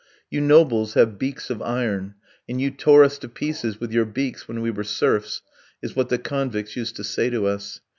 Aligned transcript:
"You 0.31 0.41
nobles 0.41 0.95
have 0.95 1.19
beaks 1.19 1.51
of 1.51 1.61
iron, 1.61 2.15
and 2.49 2.59
you 2.59 2.71
tore 2.71 3.03
us 3.03 3.19
to 3.19 3.29
pieces 3.29 3.79
with 3.79 3.91
your 3.91 4.05
beaks 4.05 4.47
when 4.47 4.59
we 4.61 4.71
were 4.71 4.83
serfs," 4.83 5.43
is 5.83 5.95
what 5.95 6.09
the 6.09 6.17
convicts 6.17 6.75
used 6.75 6.95
to 6.95 7.03
say 7.03 7.29
to 7.29 7.45
us. 7.45 7.81